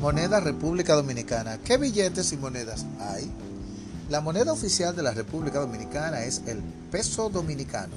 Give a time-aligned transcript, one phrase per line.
[0.00, 1.58] Moneda República Dominicana.
[1.58, 3.30] ¿Qué billetes y monedas hay?
[4.08, 7.92] La moneda oficial de la República Dominicana es el peso dominicano.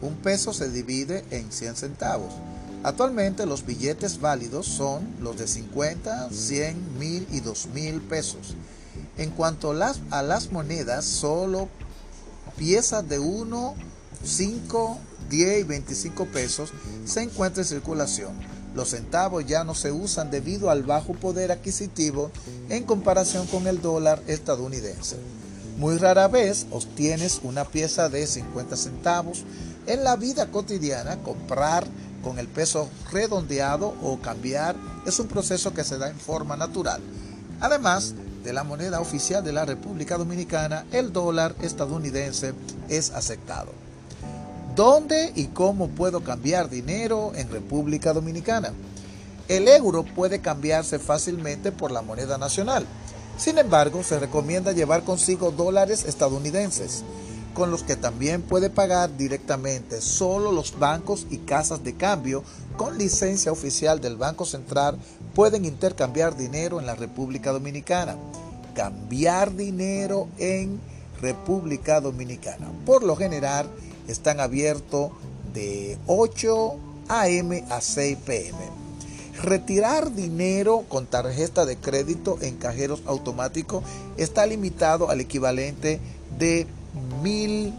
[0.00, 2.32] Un peso se divide en 100 centavos.
[2.82, 8.54] Actualmente los billetes válidos son los de 50, 100, 1000 y 2000 pesos.
[9.18, 11.68] En cuanto a las, monedas, solo
[12.56, 13.74] piezas de 1,
[14.24, 14.98] 5,
[15.28, 16.72] 10 y 25 pesos
[17.04, 22.30] se encuentran en circulación los centavos ya no se usan debido al bajo poder adquisitivo
[22.68, 25.16] en comparación con el dólar estadounidense.
[25.78, 29.44] Muy rara vez obtienes una pieza de 50 centavos.
[29.86, 31.86] En la vida cotidiana, comprar
[32.22, 37.00] con el peso redondeado o cambiar es un proceso que se da en forma natural.
[37.60, 38.14] Además
[38.44, 42.52] de la moneda oficial de la República Dominicana, el dólar estadounidense
[42.90, 43.85] es aceptado.
[44.76, 48.74] ¿Dónde y cómo puedo cambiar dinero en República Dominicana?
[49.48, 52.84] El euro puede cambiarse fácilmente por la moneda nacional.
[53.38, 57.04] Sin embargo, se recomienda llevar consigo dólares estadounidenses,
[57.54, 60.02] con los que también puede pagar directamente.
[60.02, 62.44] Solo los bancos y casas de cambio
[62.76, 64.98] con licencia oficial del Banco Central
[65.34, 68.16] pueden intercambiar dinero en la República Dominicana.
[68.74, 70.78] Cambiar dinero en
[71.22, 72.66] República Dominicana.
[72.84, 73.70] Por lo general,
[74.08, 75.10] están abiertos
[75.52, 76.76] de 8
[77.08, 77.64] a.m.
[77.70, 78.58] a 6 p.m.
[79.42, 83.84] Retirar dinero con tarjeta de crédito en cajeros automáticos
[84.16, 86.00] está limitado al equivalente
[86.38, 86.66] de
[87.22, 87.72] mil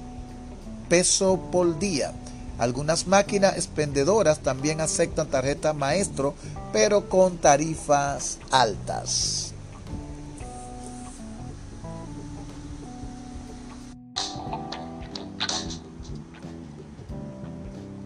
[0.88, 2.14] pesos por día.
[2.60, 6.34] Algunas máquinas expendedoras también aceptan tarjeta maestro,
[6.74, 9.54] pero con tarifas altas.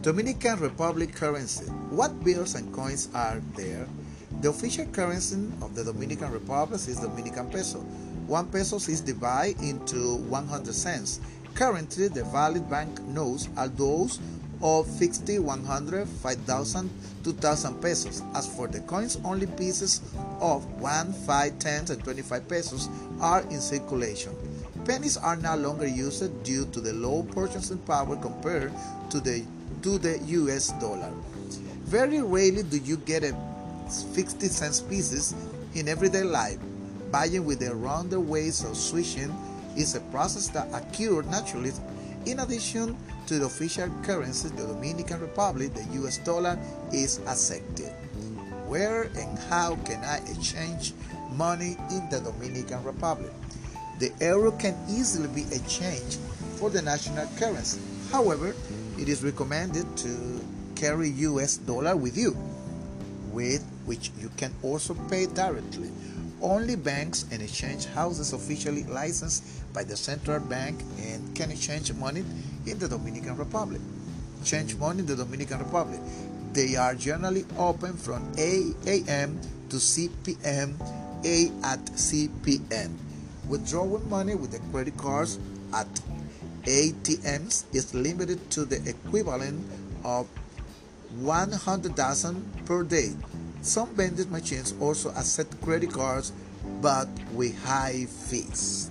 [0.01, 1.65] Dominican Republic currency.
[1.91, 3.87] What bills and coins are there?
[4.41, 7.77] The official currency of the Dominican Republic is Dominican peso.
[8.25, 11.19] One peso is divided into 100 cents.
[11.53, 14.19] Currently, the valid bank notes are those
[14.63, 16.89] of 50, 100, 5,000,
[17.23, 18.23] 2,000 pesos.
[18.33, 20.01] As for the coins, only pieces
[20.39, 22.89] of 1, 5, 10, and 25 pesos
[23.19, 24.35] are in circulation.
[24.85, 28.73] Pennies are no longer used due to the low purchasing power compared
[29.11, 29.45] to the
[29.83, 31.11] to the US dollar.
[31.85, 33.35] Very rarely do you get a
[34.15, 35.35] 50 cents pieces
[35.75, 36.57] in everyday life.
[37.11, 39.35] Buying with the rounder ways of switching
[39.77, 41.71] is a process that occurs naturally.
[42.25, 46.57] In addition to the official currency, the Dominican Republic, the US dollar
[46.91, 47.91] is accepted.
[48.65, 50.93] Where and how can I exchange
[51.33, 53.31] money in the Dominican Republic?
[54.01, 56.17] The euro can easily be exchanged
[56.57, 57.79] for the national currency.
[58.11, 58.55] However,
[58.97, 60.41] it is recommended to
[60.73, 62.35] carry US dollar with you,
[63.31, 65.91] with which you can also pay directly.
[66.41, 72.25] Only banks and exchange houses officially licensed by the central bank and can exchange money
[72.65, 73.81] in the Dominican Republic.
[74.43, 75.99] Change money in the Dominican Republic.
[76.53, 79.39] They are generally open from 8 a.m.
[79.69, 80.75] to 6 p.m.
[81.23, 83.10] A at CPN.
[83.51, 85.37] Withdrawing money with the credit cards
[85.73, 85.85] at
[86.63, 89.69] ATMs is limited to the equivalent
[90.05, 90.25] of
[91.19, 93.09] 100,000 per day.
[93.61, 96.31] Some vending machines also accept credit cards
[96.79, 98.89] but with high fees.